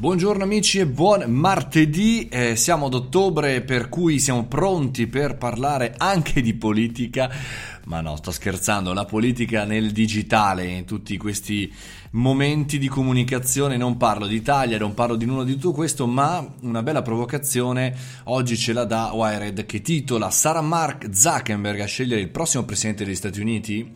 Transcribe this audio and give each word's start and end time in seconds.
Buongiorno 0.00 0.44
amici 0.44 0.78
e 0.78 0.86
buon 0.86 1.30
martedì, 1.30 2.26
eh, 2.30 2.56
siamo 2.56 2.86
ad 2.86 2.94
ottobre 2.94 3.60
per 3.60 3.90
cui 3.90 4.18
siamo 4.18 4.46
pronti 4.46 5.06
per 5.06 5.36
parlare 5.36 5.92
anche 5.94 6.40
di 6.40 6.54
politica, 6.54 7.30
ma 7.84 8.00
no, 8.00 8.16
sto 8.16 8.30
scherzando, 8.30 8.94
la 8.94 9.04
politica 9.04 9.64
nel 9.64 9.90
digitale, 9.90 10.64
in 10.64 10.86
tutti 10.86 11.18
questi 11.18 11.70
momenti 12.12 12.78
di 12.78 12.88
comunicazione, 12.88 13.76
non 13.76 13.98
parlo 13.98 14.26
di 14.26 14.36
Italia, 14.36 14.78
non 14.78 14.94
parlo 14.94 15.16
di 15.16 15.26
nulla 15.26 15.44
di 15.44 15.52
tutto 15.52 15.72
questo, 15.72 16.06
ma 16.06 16.50
una 16.60 16.82
bella 16.82 17.02
provocazione 17.02 17.94
oggi 18.24 18.56
ce 18.56 18.72
la 18.72 18.86
dà 18.86 19.10
Wired 19.12 19.66
che 19.66 19.82
titola 19.82 20.30
Sarà 20.30 20.62
Mark 20.62 21.14
Zuckerberg 21.14 21.80
a 21.80 21.84
scegliere 21.84 22.22
il 22.22 22.30
prossimo 22.30 22.64
presidente 22.64 23.04
degli 23.04 23.14
Stati 23.14 23.38
Uniti? 23.38 23.94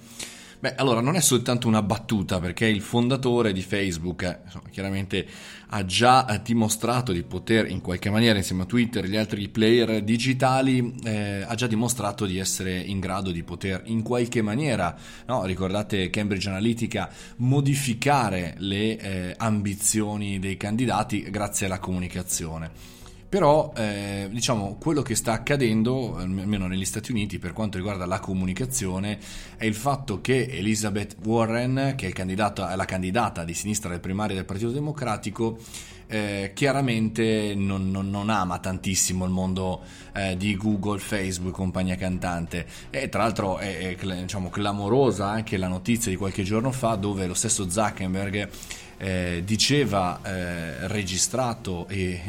Beh, 0.65 0.77
allora 0.77 1.03
non 1.03 1.15
è 1.15 1.21
soltanto 1.21 1.69
una 1.69 1.83
battuta 1.83 2.41
perché 2.41 2.65
il 2.65 2.81
fondatore 2.81 3.53
di 3.53 3.61
Facebook 3.61 4.23
eh, 4.23 4.39
insomma, 4.47 4.71
chiaramente 4.71 5.27
ha 5.69 5.85
già 5.85 6.27
eh, 6.27 6.41
dimostrato 6.43 7.13
di 7.13 7.23
poter 7.23 7.69
in 7.69 7.83
qualche 7.83 8.09
maniera 8.09 8.39
insieme 8.39 8.63
a 8.63 8.65
Twitter 8.65 9.05
e 9.05 9.09
gli 9.09 9.17
altri 9.19 9.47
player 9.51 10.03
digitali 10.03 10.95
eh, 11.05 11.45
ha 11.47 11.55
già 11.55 11.67
dimostrato 11.67 12.25
di 12.25 12.39
essere 12.39 12.79
in 12.79 12.99
grado 12.99 13.31
di 13.31 13.43
poter 13.43 13.83
in 13.85 14.01
qualche 14.01 14.41
maniera, 14.41 14.97
no? 15.27 15.45
ricordate 15.45 16.09
Cambridge 16.09 16.49
Analytica, 16.49 17.13
modificare 17.37 18.55
le 18.57 18.99
eh, 18.99 19.35
ambizioni 19.37 20.39
dei 20.39 20.57
candidati 20.57 21.29
grazie 21.29 21.67
alla 21.67 21.79
comunicazione. 21.79 23.03
Però 23.35 23.73
eh, 23.77 24.29
diciamo 24.31 24.77
quello 24.79 25.03
che 25.03 25.17
sta 25.17 25.33
accadendo, 25.33 26.19
almeno 26.19 26.69
negli 26.69 26.85
Stati 26.85 27.11
Uniti 27.11 27.41
per 27.41 27.53
quanto 27.53 27.79
riguarda 27.79 28.07
la 28.07 28.21
comunicazione, 28.21 29.19
è 29.57 29.65
il 29.65 29.75
fatto 29.75 30.21
che 30.21 30.47
Elizabeth 30.49 31.17
Warren, 31.25 31.95
che 31.97 32.11
è, 32.11 32.13
è 32.13 32.77
la 32.77 32.85
candidata 32.85 33.43
di 33.43 33.53
sinistra 33.53 33.89
alle 33.91 33.99
primarie 33.99 34.37
del 34.37 34.45
Partito 34.45 34.71
Democratico, 34.71 35.59
eh, 36.07 36.53
chiaramente 36.55 37.55
non, 37.57 37.91
non, 37.91 38.09
non, 38.09 38.31
ama 38.31 38.61
tantissimo 38.61 39.25
il 39.25 39.33
mondo 39.33 39.83
eh, 40.13 40.37
di 40.37 40.57
Google, 40.57 41.01
Facebook, 41.01 41.57
compagnia 41.57 41.97
cantante. 41.97 42.65
E 42.91 43.09
tra 43.09 43.25
l'altro 43.25 43.59
è, 43.59 43.97
è 43.97 44.15
diciamo, 44.21 44.49
clamorosa 44.49 45.27
anche 45.27 45.57
la 45.57 45.67
notizia 45.67 46.09
di 46.09 46.17
qualche 46.17 46.45
giorno 46.45 46.71
fa 46.71 46.95
dove 46.95 47.27
lo 47.27 47.35
stesso 47.35 47.69
Zuckerberg 47.69 48.49
eh, 48.97 49.43
diceva 49.45 50.21
eh, 50.23 50.87
registrato 50.87 51.89
e 51.89 52.21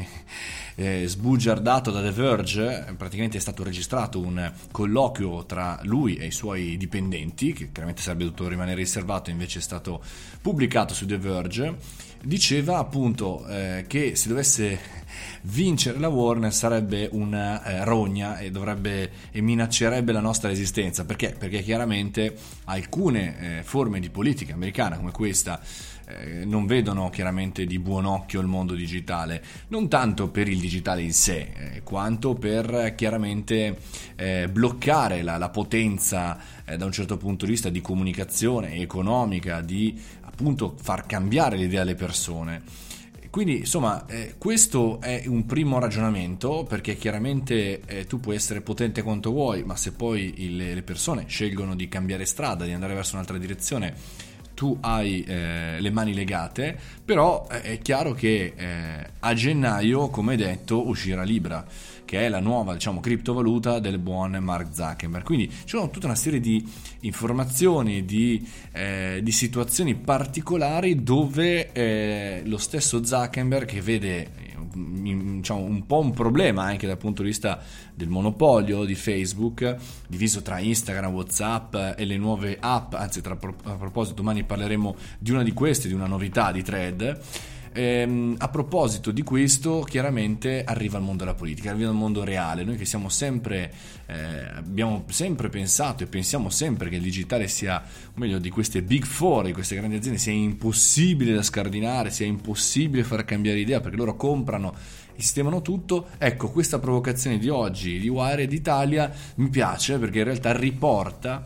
eh, 0.75 1.07
sbugiardato 1.07 1.91
da 1.91 2.01
The 2.01 2.11
Verge, 2.11 2.93
praticamente 2.97 3.37
è 3.37 3.41
stato 3.41 3.63
registrato 3.63 4.19
un 4.19 4.51
colloquio 4.71 5.45
tra 5.45 5.79
lui 5.83 6.15
e 6.17 6.27
i 6.27 6.31
suoi 6.31 6.77
dipendenti, 6.77 7.53
che 7.53 7.71
chiaramente 7.71 8.01
sarebbe 8.01 8.25
dovuto 8.25 8.47
rimanere 8.47 8.77
riservato, 8.77 9.29
invece 9.29 9.59
è 9.59 9.61
stato 9.61 10.03
pubblicato 10.41 10.93
su 10.93 11.05
The 11.05 11.17
Verge, 11.17 11.77
diceva 12.25 12.77
appunto 12.77 13.45
eh, 13.47 13.85
che 13.87 14.15
se 14.15 14.27
dovesse 14.27 14.79
vincere 15.43 15.99
la 15.99 16.07
Warner 16.07 16.53
sarebbe 16.53 17.07
una 17.11 17.63
eh, 17.63 17.83
rogna 17.83 18.37
e, 18.39 18.51
dovrebbe, 18.51 19.11
e 19.31 19.41
minaccerebbe 19.41 20.11
la 20.11 20.19
nostra 20.19 20.49
esistenza. 20.49 21.05
Perché? 21.05 21.35
Perché 21.37 21.61
chiaramente 21.61 22.35
alcune 22.65 23.59
eh, 23.59 23.63
forme 23.63 23.99
di 23.99 24.09
politica 24.09 24.53
americana 24.53 24.97
come 24.97 25.11
questa 25.11 25.61
eh, 26.07 26.45
non 26.45 26.65
vedono 26.65 27.09
chiaramente 27.09 27.65
di 27.65 27.79
buon 27.79 28.05
occhio 28.05 28.39
il 28.41 28.47
mondo 28.47 28.73
digitale, 28.73 29.43
non 29.69 29.87
tanto 29.87 30.29
per 30.29 30.47
il 30.47 30.59
digitale 30.59 31.01
in 31.01 31.13
sé, 31.13 31.51
eh, 31.55 31.83
quanto 31.83 32.35
per 32.35 32.93
chiaramente 32.95 33.77
eh, 34.15 34.47
bloccare 34.49 35.21
la, 35.23 35.37
la 35.37 35.49
potenza 35.49 36.37
eh, 36.65 36.77
da 36.77 36.85
un 36.85 36.91
certo 36.91 37.17
punto 37.17 37.45
di 37.45 37.51
vista 37.51 37.69
di 37.69 37.81
comunicazione 37.81 38.75
economica, 38.75 39.61
di 39.61 39.99
appunto 40.21 40.75
far 40.81 41.05
cambiare 41.05 41.57
l'idea 41.57 41.81
alle 41.81 41.95
persone. 41.95 42.61
Quindi 43.29 43.57
insomma 43.57 44.05
eh, 44.05 44.35
questo 44.37 45.01
è 45.01 45.23
un 45.27 45.45
primo 45.45 45.77
ragionamento 45.77 46.63
perché 46.63 46.95
chiaramente 46.95 47.81
eh, 47.85 48.05
tu 48.05 48.21
puoi 48.21 48.37
essere 48.37 48.61
potente 48.61 49.01
quanto 49.01 49.31
vuoi 49.31 49.65
ma 49.65 49.75
se 49.75 49.91
poi 49.91 50.35
il, 50.37 50.55
le 50.55 50.83
persone 50.83 51.25
scelgono 51.27 51.75
di 51.75 51.89
cambiare 51.89 52.23
strada, 52.23 52.63
di 52.63 52.71
andare 52.71 52.93
verso 52.93 53.15
un'altra 53.15 53.37
direzione 53.37 53.93
tu 54.55 54.75
hai 54.81 55.23
eh, 55.23 55.79
le 55.79 55.89
mani 55.91 56.15
legate, 56.15 56.75
però 57.05 57.47
eh, 57.51 57.61
è 57.61 57.77
chiaro 57.79 58.13
che 58.13 58.53
eh, 58.55 59.09
a 59.19 59.33
gennaio, 59.35 60.09
come 60.09 60.35
detto, 60.35 60.87
uscirà 60.87 61.21
Libra, 61.21 61.63
che 62.05 62.21
è 62.21 62.29
la 62.29 62.39
nuova, 62.39 62.73
diciamo, 62.73 62.99
criptovaluta 62.99 63.79
del 63.79 63.99
buon 63.99 64.31
Mark 64.37 64.73
Zuckerberg. 64.73 65.23
Quindi 65.23 65.49
ci 65.49 65.75
sono 65.75 65.89
tutta 65.91 66.07
una 66.07 66.15
serie 66.15 66.39
di 66.39 66.65
informazioni, 67.01 68.05
di, 68.05 68.47
eh, 68.71 69.19
di 69.21 69.31
situazioni 69.31 69.93
particolari 69.95 71.03
dove 71.03 71.71
eh, 71.71 72.41
lo 72.45 72.57
stesso 72.57 73.03
Zuckerberg 73.03 73.65
che 73.65 73.81
vede 73.81 74.44
diciamo, 74.75 75.61
un 75.61 75.85
po' 75.85 75.99
un 75.99 76.11
problema 76.11 76.63
anche 76.63 76.87
dal 76.87 76.97
punto 76.97 77.21
di 77.21 77.29
vista 77.29 77.59
del 77.93 78.09
monopolio 78.09 78.83
di 78.83 78.95
Facebook, 78.95 79.75
diviso 80.07 80.41
tra 80.41 80.59
Instagram, 80.59 81.13
Whatsapp 81.13 81.75
e 81.95 82.05
le 82.05 82.17
nuove 82.17 82.57
app, 82.59 82.93
anzi 82.93 83.21
tra, 83.21 83.33
a 83.33 83.75
proposito 83.75 84.15
domani 84.15 84.43
parleremo 84.43 84.95
di 85.17 85.31
una 85.31 85.43
di 85.43 85.53
queste, 85.53 85.87
di 85.87 85.93
una 85.93 86.07
novità 86.07 86.51
di 86.51 86.61
Thread. 86.61 87.21
Ehm, 87.77 88.35
a 88.37 88.47
proposito 88.47 89.11
di 89.11 89.21
questo, 89.21 89.81
chiaramente 89.81 90.63
arriva 90.63 90.97
il 90.97 91.03
mondo 91.03 91.25
della 91.25 91.35
politica, 91.35 91.71
arriva 91.71 91.89
il 91.89 91.95
mondo 91.95 92.23
reale. 92.23 92.63
Noi 92.63 92.77
che 92.77 92.85
siamo 92.85 93.09
sempre, 93.09 93.73
eh, 94.05 94.15
abbiamo 94.55 95.03
sempre 95.09 95.49
pensato 95.49 96.01
e 96.03 96.07
pensiamo 96.07 96.49
sempre 96.49 96.87
che 96.87 96.95
il 96.95 97.01
digitale 97.01 97.49
sia, 97.49 97.83
o 97.83 98.13
meglio, 98.13 98.39
di 98.39 98.49
queste 98.49 98.81
big 98.81 99.03
four, 99.03 99.43
di 99.43 99.51
queste 99.51 99.75
grandi 99.75 99.97
aziende, 99.97 100.19
sia 100.19 100.31
impossibile 100.31 101.33
da 101.33 101.43
scardinare, 101.43 102.11
sia 102.11 102.25
impossibile 102.25 103.03
far 103.03 103.25
cambiare 103.25 103.59
idea 103.59 103.81
perché 103.81 103.97
loro 103.97 104.15
comprano 104.15 104.73
sistemano 105.17 105.61
tutto. 105.61 106.07
Ecco, 106.17 106.49
questa 106.51 106.79
provocazione 106.79 107.37
di 107.37 107.49
oggi 107.49 107.99
di 107.99 108.07
Wired 108.07 108.53
Italia 108.53 109.11
mi 109.35 109.49
piace 109.49 109.97
perché 109.97 110.19
in 110.19 110.25
realtà 110.25 110.55
riporta 110.55 111.43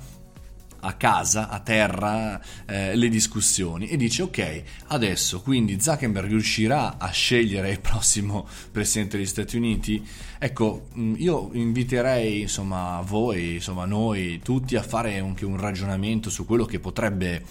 a 0.81 0.93
casa, 0.93 1.49
a 1.49 1.59
terra, 1.59 2.41
eh, 2.65 2.95
le 2.95 3.09
discussioni 3.09 3.87
e 3.87 3.97
dice 3.97 4.23
ok, 4.23 4.63
adesso 4.87 5.41
quindi 5.41 5.79
Zuckerberg 5.79 6.29
riuscirà 6.29 6.97
a 6.97 7.09
scegliere 7.09 7.71
il 7.71 7.79
prossimo 7.79 8.47
presidente 8.71 9.17
degli 9.17 9.25
Stati 9.25 9.57
Uniti? 9.57 10.05
Ecco, 10.37 10.87
mm, 10.97 11.15
io 11.17 11.49
inviterei 11.53 12.41
insomma 12.41 13.01
voi, 13.05 13.55
insomma 13.55 13.85
noi 13.85 14.39
tutti 14.43 14.75
a 14.75 14.83
fare 14.83 15.17
anche 15.17 15.45
un 15.45 15.57
ragionamento 15.57 16.29
su 16.29 16.45
quello 16.45 16.65
che 16.65 16.79
potrebbe 16.79 17.43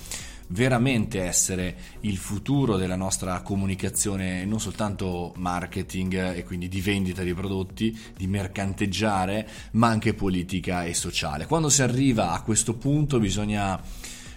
veramente 0.49 1.23
essere 1.23 1.77
il 2.01 2.17
futuro 2.17 2.77
della 2.77 2.97
nostra 2.97 3.41
comunicazione, 3.41 4.45
non 4.45 4.61
soltanto 4.61 5.33
marketing 5.37 6.35
e 6.35 6.45
quindi 6.45 6.69
di 6.69 6.81
vendita 6.81 7.23
di 7.23 7.35
prodotti, 7.35 7.97
di 8.17 8.27
mercanteggiare, 8.27 9.49
ma 9.73 9.89
anche 9.89 10.15
politica 10.15 10.85
e 10.85 10.95
sociale. 10.95 11.47
Quando 11.47 11.69
si 11.69 11.83
arriva 11.83 12.33
a 12.33 12.43
questo 12.43 12.75
punto 12.75 13.19
bisogna 13.19 13.81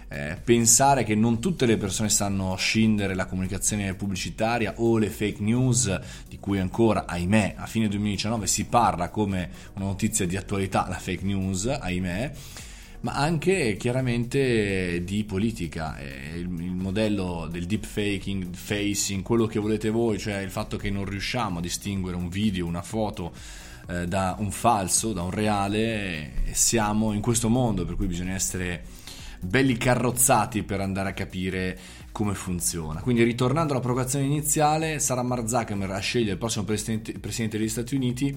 eh, 0.08 0.36
pensare 0.42 1.04
che 1.04 1.14
non 1.14 1.40
tutte 1.40 1.64
le 1.64 1.78
persone 1.78 2.10
sanno 2.10 2.54
scindere 2.56 3.14
la 3.14 3.24
comunicazione 3.24 3.94
pubblicitaria 3.94 4.74
o 4.76 4.98
le 4.98 5.08
fake 5.08 5.42
news, 5.42 5.98
di 6.28 6.38
cui 6.38 6.58
ancora, 6.58 7.06
ahimè, 7.06 7.54
a 7.56 7.66
fine 7.66 7.88
2019 7.88 8.46
si 8.46 8.66
parla 8.66 9.08
come 9.08 9.48
una 9.74 9.86
notizia 9.86 10.26
di 10.26 10.36
attualità, 10.36 10.86
la 10.88 10.98
fake 10.98 11.24
news, 11.24 11.66
ahimè 11.66 12.32
ma 13.02 13.12
anche 13.12 13.76
chiaramente 13.78 15.02
di 15.04 15.24
politica. 15.24 15.98
Il, 16.34 16.40
il 16.60 16.74
modello 16.74 17.48
del 17.50 17.66
deepfaking, 17.66 18.54
facing, 18.54 19.22
quello 19.22 19.46
che 19.46 19.58
volete 19.58 19.90
voi, 19.90 20.18
cioè 20.18 20.38
il 20.38 20.50
fatto 20.50 20.76
che 20.76 20.90
non 20.90 21.04
riusciamo 21.04 21.58
a 21.58 21.62
distinguere 21.62 22.16
un 22.16 22.28
video, 22.28 22.66
una 22.66 22.82
foto 22.82 23.32
eh, 23.88 24.06
da 24.06 24.36
un 24.38 24.50
falso, 24.50 25.12
da 25.12 25.22
un 25.22 25.30
reale, 25.30 26.32
siamo 26.52 27.12
in 27.12 27.20
questo 27.20 27.48
mondo, 27.48 27.84
per 27.84 27.96
cui 27.96 28.06
bisogna 28.06 28.34
essere 28.34 28.84
belli 29.40 29.76
carrozzati 29.76 30.62
per 30.62 30.80
andare 30.80 31.10
a 31.10 31.12
capire 31.12 31.78
come 32.12 32.34
funziona. 32.34 33.00
Quindi 33.00 33.24
ritornando 33.24 33.72
alla 33.72 33.82
provocazione 33.82 34.24
iniziale, 34.24 35.00
sarà 35.00 35.22
Mark 35.22 35.48
Zuckerberg 35.48 35.90
a 35.90 35.98
scegliere 35.98 36.32
il 36.32 36.38
prossimo 36.38 36.64
presidente, 36.64 37.18
presidente 37.18 37.58
degli 37.58 37.68
Stati 37.68 37.96
Uniti 37.96 38.36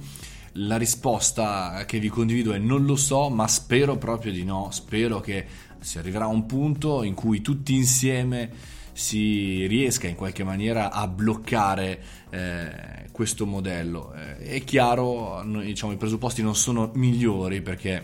la 0.58 0.78
risposta 0.78 1.84
che 1.86 2.00
vi 2.00 2.10
condivido 2.10 2.54
è 2.54 2.58
non 2.58 2.86
lo 2.86 2.96
so, 2.96 3.30
ma 3.30 3.48
spero 3.48 3.98
proprio 3.98 4.32
di 4.32 4.44
no. 4.44 4.70
Spero 4.72 5.20
che 5.20 5.46
si 5.80 5.98
arriverà 5.98 6.26
a 6.26 6.30
un 6.30 6.46
punto 6.46 7.04
in 7.04 7.14
cui 7.14 7.42
tutti 7.42 7.76
insieme 7.76 8.74
si 8.94 9.68
riesca 9.68 10.08
in 10.08 10.16
qualche 10.16 10.46
maniera 10.46 10.92
a 10.92 11.08
bloccare 11.08 12.02
eh, 12.30 13.08
questo 13.12 13.46
modello. 13.46 14.14
Eh, 14.14 14.38
è 14.38 14.64
chiaro, 14.64 15.44
diciamo, 15.46 15.92
i 15.92 15.98
presupposti 15.98 16.42
non 16.42 16.56
sono 16.56 16.92
migliori 16.94 17.62
perché 17.62 18.04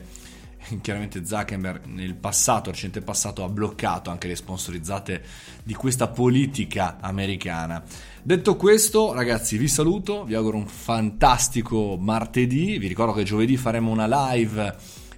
chiaramente 0.81 1.25
Zuckerberg 1.25 1.85
nel 1.85 2.15
passato, 2.15 2.71
recente 2.71 3.01
passato, 3.01 3.43
ha 3.43 3.49
bloccato 3.49 4.09
anche 4.09 4.27
le 4.27 4.35
sponsorizzate 4.35 5.23
di 5.63 5.73
questa 5.73 6.07
politica 6.07 6.97
americana. 6.99 7.83
Detto 8.21 8.55
questo, 8.55 9.13
ragazzi, 9.13 9.57
vi 9.57 9.67
saluto, 9.67 10.23
vi 10.23 10.35
auguro 10.35 10.57
un 10.57 10.67
fantastico 10.67 11.97
martedì. 11.97 12.77
Vi 12.77 12.87
ricordo 12.87 13.13
che 13.13 13.23
giovedì 13.23 13.57
faremo 13.57 13.91
una 13.91 14.33
live 14.33 14.75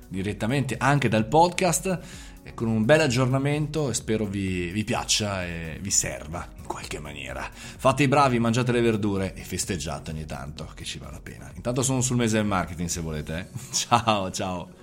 direttamente 0.08 0.76
anche 0.78 1.10
dal 1.10 1.28
podcast 1.28 2.00
con 2.54 2.68
un 2.68 2.84
bel 2.84 3.00
aggiornamento 3.00 3.90
e 3.90 3.94
spero 3.94 4.26
vi, 4.26 4.70
vi 4.72 4.84
piaccia 4.84 5.46
e 5.46 5.78
vi 5.82 5.92
serva 5.92 6.48
qualche 6.66 7.00
maniera. 7.00 7.50
Fate 7.52 8.04
i 8.04 8.08
bravi, 8.08 8.40
mangiate 8.40 8.72
le 8.72 8.82
verdure 8.82 9.34
e 9.34 9.44
festeggiate 9.44 10.12
ogni 10.12 10.26
tanto, 10.26 10.70
che 10.74 10.84
ci 10.84 11.00
vale 11.00 11.14
la 11.14 11.22
pena. 11.22 11.52
Intanto 11.56 11.82
sono 11.82 12.02
sul 12.02 12.18
mese 12.18 12.38
del 12.38 12.46
marketing 12.46 12.90
se 12.90 13.02
volete. 13.02 13.40
Eh? 13.40 13.60
Ciao, 13.72 14.32
ciao. 14.32 14.83